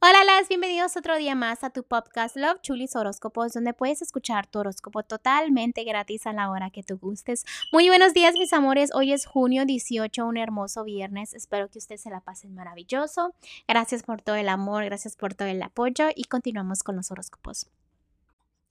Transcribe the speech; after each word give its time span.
Hola, 0.00 0.22
las 0.24 0.48
bienvenidos 0.48 0.96
otro 0.96 1.16
día 1.16 1.34
más 1.34 1.64
a 1.64 1.70
tu 1.70 1.82
podcast 1.82 2.36
Love 2.36 2.60
Chulis 2.62 2.94
Horóscopos, 2.94 3.52
donde 3.52 3.74
puedes 3.74 4.00
escuchar 4.00 4.46
tu 4.46 4.60
horóscopo 4.60 5.02
totalmente 5.02 5.82
gratis 5.82 6.24
a 6.28 6.32
la 6.32 6.50
hora 6.52 6.70
que 6.70 6.84
tú 6.84 6.98
gustes. 6.98 7.44
Muy 7.72 7.88
buenos 7.88 8.14
días, 8.14 8.34
mis 8.34 8.52
amores. 8.52 8.90
Hoy 8.94 9.12
es 9.12 9.26
junio 9.26 9.64
18, 9.64 10.24
un 10.24 10.36
hermoso 10.36 10.84
viernes. 10.84 11.34
Espero 11.34 11.68
que 11.68 11.78
ustedes 11.78 12.02
se 12.02 12.10
la 12.10 12.20
pasen 12.20 12.54
maravilloso. 12.54 13.34
Gracias 13.66 14.04
por 14.04 14.22
todo 14.22 14.36
el 14.36 14.48
amor, 14.48 14.84
gracias 14.84 15.16
por 15.16 15.34
todo 15.34 15.48
el 15.48 15.60
apoyo 15.60 16.10
y 16.14 16.26
continuamos 16.26 16.84
con 16.84 16.94
los 16.94 17.10
horóscopos. 17.10 17.68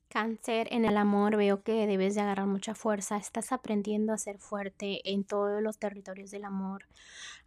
Cáncer, 0.10 0.68
en 0.72 0.86
el 0.86 0.96
amor 0.96 1.36
veo 1.36 1.64
que 1.64 1.86
debes 1.86 2.16
de 2.16 2.22
agarrar 2.22 2.48
mucha 2.48 2.74
fuerza, 2.74 3.18
estás 3.18 3.52
aprendiendo 3.52 4.14
a 4.14 4.18
ser 4.18 4.40
fuerte 4.40 5.02
en 5.12 5.26
todos 5.26 5.62
los 5.62 5.78
territorios 5.78 6.32
del 6.32 6.46
amor. 6.46 6.86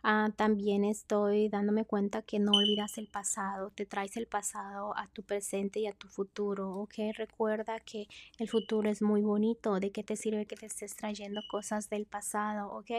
Ah, 0.03 0.31
también 0.35 0.85
estoy 0.85 1.51
dándome 1.51 1.85
cuenta 1.85 2.23
que 2.23 2.39
no 2.39 2.53
olvidas 2.53 2.97
el 2.97 3.07
pasado, 3.07 3.71
te 3.75 3.85
traes 3.85 4.17
el 4.17 4.27
pasado 4.27 4.97
a 4.97 5.09
tu 5.09 5.23
presente 5.23 5.81
y 5.81 5.87
a 5.87 5.93
tu 5.93 6.09
futuro, 6.09 6.71
¿ok? 6.75 6.95
Recuerda 7.15 7.81
que 7.81 8.09
el 8.39 8.49
futuro 8.49 8.89
es 8.89 9.03
muy 9.03 9.21
bonito, 9.21 9.79
¿de 9.79 9.91
qué 9.93 10.03
te 10.03 10.17
sirve 10.17 10.47
que 10.47 10.57
te 10.57 10.67
estés 10.67 10.97
trayendo 10.97 11.43
cosas 11.51 11.91
del 11.91 12.07
pasado, 12.07 12.71
¿ok? 12.73 12.91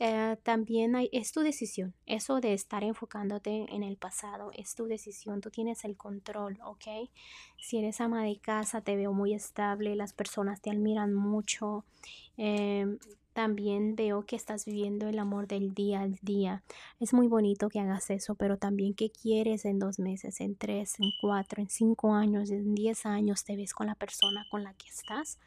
Eh, 0.00 0.36
también 0.42 0.96
hay, 0.96 1.08
es 1.12 1.30
tu 1.30 1.40
decisión, 1.40 1.94
eso 2.06 2.40
de 2.40 2.54
estar 2.54 2.82
enfocándote 2.82 3.66
en 3.72 3.84
el 3.84 3.96
pasado, 3.96 4.50
es 4.52 4.74
tu 4.74 4.86
decisión, 4.86 5.40
tú 5.40 5.50
tienes 5.50 5.84
el 5.84 5.96
control, 5.96 6.58
¿ok? 6.64 7.08
Si 7.58 7.78
eres 7.78 8.00
ama 8.00 8.24
de 8.24 8.38
casa, 8.40 8.75
te 8.80 8.96
veo 8.96 9.12
muy 9.12 9.34
estable, 9.34 9.96
las 9.96 10.12
personas 10.12 10.60
te 10.60 10.70
admiran 10.70 11.14
mucho. 11.14 11.84
Em, 12.36 12.98
también 13.32 13.96
veo 13.96 14.24
que 14.24 14.34
estás 14.34 14.64
viviendo 14.64 15.08
el 15.08 15.18
amor 15.18 15.46
del 15.46 15.74
día 15.74 16.00
al 16.00 16.18
día. 16.22 16.62
Es 17.00 17.12
muy 17.12 17.28
bonito 17.28 17.68
que 17.68 17.80
hagas 17.80 18.08
eso, 18.08 18.34
pero 18.34 18.56
también 18.56 18.94
qué 18.94 19.10
quieres 19.10 19.66
en 19.66 19.78
dos 19.78 19.98
meses, 19.98 20.40
en 20.40 20.56
tres, 20.56 20.98
en 20.98 21.10
cuatro, 21.20 21.60
en 21.60 21.68
cinco 21.68 22.14
años, 22.14 22.50
en 22.50 22.74
diez 22.74 23.04
años 23.04 23.44
te 23.44 23.56
ves 23.56 23.74
con 23.74 23.88
la 23.88 23.94
persona 23.94 24.46
con 24.50 24.64
la 24.64 24.72
que 24.72 24.88
estás. 24.88 25.38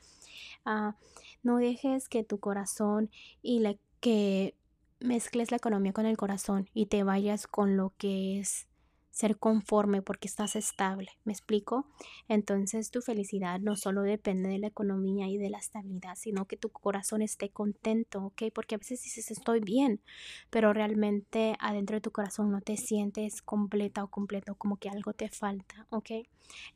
Ah, 0.66 0.96
no 1.42 1.58
dejes 1.58 2.10
que 2.10 2.24
tu 2.24 2.40
corazón 2.40 3.10
y 3.42 3.60
la, 3.60 3.76
que 4.02 4.54
mezcles 5.00 5.52
la 5.52 5.58
economía 5.58 5.94
con 5.94 6.06
el 6.06 6.18
corazón 6.18 6.70
y 6.74 6.88
te 6.88 7.04
vayas 7.04 7.48
con 7.48 7.76
lo 7.76 7.94
que 7.98 8.40
es 8.40 8.68
ser 9.12 9.38
conforme 9.38 10.02
porque 10.02 10.28
estás 10.28 10.56
estable, 10.56 11.10
¿me 11.24 11.34
explico? 11.34 11.88
Entonces 12.28 12.92
tu 12.92 13.02
felicidad 13.02 13.60
no 13.60 13.76
solo 13.76 14.04
depende 14.04 14.50
de 14.50 14.60
la 14.60 14.68
economía 14.68 15.28
y 15.28 15.38
de 15.38 15.50
la 15.50 15.58
estabilidad, 15.58 16.16
sino 16.16 16.46
que 16.46 16.58
tu 16.58 16.70
corazón 16.70 17.22
esté 17.22 17.50
contento, 17.50 18.26
¿ok? 18.26 18.44
Porque 18.54 18.76
a 18.76 18.78
veces 18.78 19.04
dices 19.04 19.32
estoy 19.32 19.60
bien, 19.60 20.02
pero 20.50 20.74
realmente 20.74 21.56
adentro 21.60 21.98
de 21.98 22.02
tu 22.02 22.12
corazón 22.12 22.52
no 22.52 22.62
te 22.62 22.78
sientes 22.78 23.42
completa 23.42 24.04
o 24.04 24.08
completo, 24.08 24.56
como 24.56 24.78
que 24.78 24.90
algo 24.90 25.14
te 25.14 25.30
falta, 25.30 25.88
¿ok? 25.90 26.12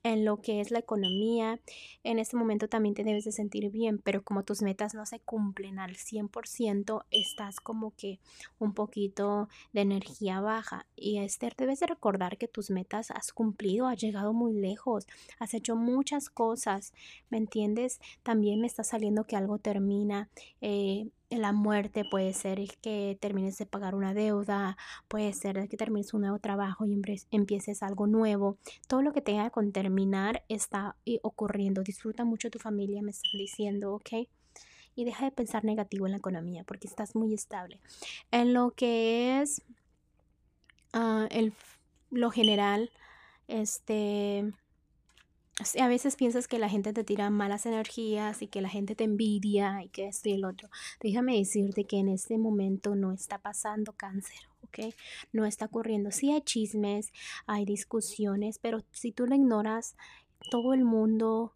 En 0.04 0.24
lo 0.26 0.42
que 0.42 0.62
es 0.62 0.70
la 0.70 0.80
economía, 0.80 1.60
en 2.04 2.20
este 2.20 2.38
momento 2.38 2.68
también 2.68 2.94
te 2.94 3.04
debes 3.04 3.26
de 3.26 3.32
sentir 3.32 3.72
bien, 3.72 4.00
pero 4.00 4.24
como 4.24 4.44
tus 4.44 4.62
metas 4.62 4.94
no 4.94 5.06
se 5.06 5.20
cumplen 5.20 5.80
al 5.80 5.96
100%, 5.96 7.06
estás 7.10 7.60
como 7.60 7.92
que 7.96 8.20
un 8.60 8.74
poquito 8.74 9.50
de 9.72 9.82
energía 9.82 10.42
baja 10.42 10.86
y 10.96 11.18
Esther 11.20 11.56
debes 11.56 11.80
de 11.80 11.88
recordar 11.88 12.23
que 12.32 12.48
tus 12.48 12.70
metas 12.70 13.12
has 13.12 13.32
cumplido, 13.32 13.88
has 13.88 14.00
llegado 14.00 14.34
muy 14.34 14.54
lejos, 14.54 15.08
has 15.40 15.54
hecho 15.54 15.76
muchas 15.76 16.30
cosas, 16.30 16.94
¿me 17.30 17.38
entiendes? 17.38 18.00
También 18.24 18.62
me 18.62 18.68
está 18.68 18.84
saliendo 18.84 19.26
que 19.26 19.36
algo 19.36 19.58
termina. 19.58 20.30
Eh, 20.62 21.08
la 21.30 21.52
muerte 21.52 22.04
puede 22.10 22.34
ser 22.34 22.60
que 22.82 23.18
termines 23.20 23.58
de 23.58 23.66
pagar 23.66 23.96
una 23.96 24.14
deuda, 24.14 24.78
puede 25.08 25.34
ser 25.34 25.68
que 25.68 25.78
termines 25.78 26.14
un 26.14 26.22
nuevo 26.22 26.40
trabajo 26.40 26.86
y 26.86 27.02
empieces 27.32 27.84
algo 27.84 28.08
nuevo. 28.08 28.58
Todo 28.88 29.02
lo 29.02 29.14
que 29.14 29.22
tenga 29.22 29.50
con 29.50 29.72
terminar 29.72 30.44
está 30.50 30.96
eh, 31.06 31.20
ocurriendo. 31.24 31.84
Disfruta 31.84 32.24
mucho 32.26 32.50
tu 32.50 32.60
familia, 32.60 33.02
me 33.02 33.12
están 33.12 33.32
diciendo, 33.38 33.96
¿ok? 33.96 34.28
Y 34.96 35.06
deja 35.06 35.26
de 35.26 35.32
pensar 35.32 35.66
negativo 35.66 36.06
en 36.06 36.12
la 36.12 36.20
economía 36.20 36.64
porque 36.64 36.88
estás 36.88 37.16
muy 37.16 37.34
estable. 37.34 37.80
En 38.32 38.54
lo 38.54 38.72
que 38.72 39.42
es 39.42 39.64
uh, 40.94 41.28
el 41.32 41.52
lo 42.14 42.32
general, 42.32 42.92
este, 43.48 44.54
a 45.80 45.88
veces 45.88 46.16
piensas 46.16 46.48
que 46.48 46.60
la 46.60 46.70
gente 46.70 46.94
te 46.94 47.04
tira 47.04 47.30
malas 47.30 47.66
energías 47.66 48.42
y 48.42 48.48
que 48.48 48.62
la 48.62 48.70
gente 48.70 48.96
te 48.96 49.04
envidia 49.04 49.84
y 49.84 49.90
que 49.90 50.08
esto 50.08 50.30
y 50.30 50.34
el 50.34 50.46
otro. 50.46 50.70
Déjame 51.02 51.38
decirte 51.38 51.86
que 51.86 51.98
en 51.98 52.10
este 52.10 52.38
momento 52.38 52.96
no 52.96 53.12
está 53.12 53.38
pasando 53.40 53.94
cáncer, 53.94 54.40
¿ok? 54.64 54.94
No 55.32 55.46
está 55.46 55.66
ocurriendo. 55.66 56.12
Sí 56.12 56.32
hay 56.32 56.42
chismes, 56.42 57.12
hay 57.46 57.66
discusiones, 57.66 58.60
pero 58.60 58.84
si 58.92 59.12
tú 59.12 59.28
lo 59.28 59.36
ignoras, 59.36 59.96
todo 60.50 60.74
el 60.74 60.86
mundo 60.86 61.54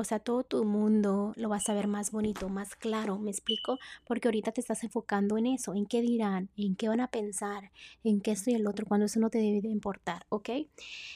o 0.00 0.04
sea, 0.04 0.20
todo 0.20 0.44
tu 0.44 0.64
mundo 0.64 1.32
lo 1.34 1.48
vas 1.48 1.68
a 1.68 1.74
ver 1.74 1.88
más 1.88 2.12
bonito, 2.12 2.48
más 2.48 2.76
claro, 2.76 3.18
¿me 3.18 3.32
explico? 3.32 3.78
Porque 4.06 4.28
ahorita 4.28 4.52
te 4.52 4.60
estás 4.60 4.84
enfocando 4.84 5.36
en 5.36 5.46
eso, 5.46 5.74
en 5.74 5.86
qué 5.86 6.00
dirán, 6.00 6.50
en 6.56 6.76
qué 6.76 6.88
van 6.88 7.00
a 7.00 7.08
pensar, 7.08 7.72
en 8.04 8.20
qué 8.20 8.30
esto 8.30 8.50
y 8.50 8.54
el 8.54 8.68
otro, 8.68 8.86
cuando 8.86 9.06
eso 9.06 9.18
no 9.18 9.28
te 9.28 9.38
debe 9.38 9.60
de 9.60 9.68
importar, 9.68 10.24
¿ok? 10.28 10.50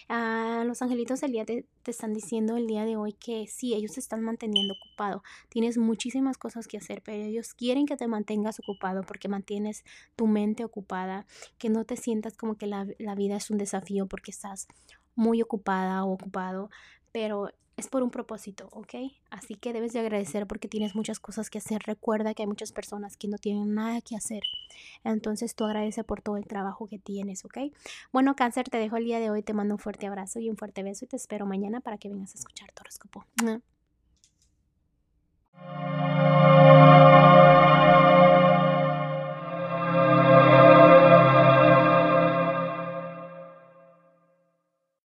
Ah, 0.09 0.65
los 0.67 0.83
angelitos 0.83 1.21
del 1.21 1.31
día 1.31 1.45
te, 1.45 1.65
te, 1.85 1.93
están 1.93 2.13
diciendo 2.13 2.57
el 2.57 2.67
día 2.67 2.85
de 2.85 2.97
hoy 2.97 3.13
que 3.13 3.47
sí, 3.47 3.73
ellos 3.73 3.93
te 3.93 4.01
están 4.01 4.21
manteniendo 4.21 4.75
ocupado. 4.75 5.23
Tienes 5.49 5.79
muchísimas 5.79 6.37
cosas 6.37 6.67
que 6.67 6.79
hacer, 6.79 7.03
pero 7.05 7.23
ellos 7.23 7.55
quieren 7.55 7.87
que 7.87 7.97
te 7.97 8.09
mantengas 8.09 8.59
ocupado 8.59 9.03
porque 9.03 9.29
mantienes 9.29 9.85
tu 10.17 10.27
mente 10.27 10.65
ocupada, 10.65 11.25
que 11.57 11.69
no 11.69 11.85
te 11.85 11.97
sientas 11.97 12.37
como 12.37 12.57
que 12.57 12.67
la, 12.67 12.89
la 12.99 13.15
vida 13.15 13.37
es 13.37 13.49
un 13.49 13.59
desafío 13.59 14.07
porque 14.07 14.33
estás 14.33 14.67
muy 15.15 15.43
ocupada 15.43 16.05
o 16.05 16.13
ocupado, 16.13 16.71
pero 17.13 17.51
es 17.77 17.89
por 17.89 18.03
un 18.03 18.11
propósito, 18.11 18.69
¿ok? 18.73 18.95
Así 19.31 19.55
que 19.55 19.73
debes 19.73 19.93
de 19.93 20.01
agradecer 20.01 20.47
porque 20.47 20.69
tienes 20.69 20.95
muchas 20.95 21.21
cosas 21.21 21.51
que 21.51 21.59
hacer. 21.59 21.83
Recuerda 21.85 22.35
que 22.35 22.43
hay 22.43 22.47
muchas 22.47 22.73
personas 22.73 23.17
que 23.17 23.29
no 23.29 23.39
tienen 23.39 23.75
nada 23.75 24.01
que 24.01 24.17
hacer. 24.17 24.43
Entonces 25.05 25.55
tú 25.55 25.65
agradece 25.65 26.05
por 26.05 26.21
todo 26.21 26.37
el 26.37 26.47
trabajo 26.47 26.87
que 26.87 26.99
tienes, 26.99 27.45
¿ok? 27.45 27.59
Bueno, 28.13 28.37
cáncer, 28.37 28.69
te 28.69 28.79
dejo 28.79 28.97
el 28.97 29.05
día 29.05 29.21
de 29.21 29.31
hoy. 29.31 29.43
Te 29.43 29.55
mando 29.55 29.75
un 29.75 29.79
fuerte 29.79 30.07
abrazo 30.07 30.39
y 30.41 30.51
un 30.51 30.57
fuerte 30.57 30.83
beso 30.83 31.05
y 31.05 31.09
te 31.09 31.17
espero 31.17 31.47
mañana 31.47 31.81
para 31.81 31.99
que 31.99 32.09
vengas 32.09 32.35
a 32.35 32.39
escuchar 32.39 32.71
tu 32.73 32.83
horóscopo. 32.83 33.25